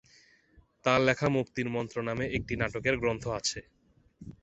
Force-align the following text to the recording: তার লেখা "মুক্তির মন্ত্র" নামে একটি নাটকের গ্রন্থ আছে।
তার 0.85 0.99
লেখা 1.01 1.27
"মুক্তির 1.35 1.67
মন্ত্র" 1.69 1.97
নামে 2.07 2.25
একটি 2.37 2.53
নাটকের 2.61 2.95
গ্রন্থ 3.01 3.23
আছে। 3.39 3.59